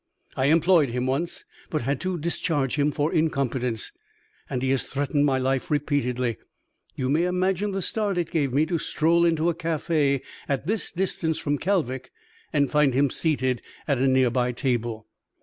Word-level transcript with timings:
I 0.35 0.45
employed 0.45 0.89
him 0.89 1.05
once, 1.05 1.45
but 1.69 1.83
had 1.83 2.01
to 2.01 2.17
discharge 2.17 2.73
him 2.75 2.91
for 2.91 3.13
incompetence, 3.13 3.91
and 4.49 4.63
he 4.63 4.71
has 4.71 4.83
threatened 4.87 5.27
my 5.27 5.37
life 5.37 5.69
repeatedly. 5.69 6.37
You 6.95 7.07
may 7.07 7.25
imagine 7.25 7.71
the 7.71 7.83
start 7.83 8.17
it 8.17 8.31
gave 8.31 8.51
me 8.51 8.65
to 8.65 8.79
stroll 8.79 9.25
into 9.27 9.47
a 9.47 9.53
cafe, 9.53 10.23
at 10.49 10.65
this 10.65 10.91
distance 10.91 11.37
from 11.37 11.59
Kalvik, 11.59 12.11
and 12.51 12.71
find 12.71 12.95
him 12.95 13.11
seated 13.11 13.61
at 13.87 13.99
a 13.99 14.07
near 14.07 14.31
by 14.31 14.53
table." 14.53 15.05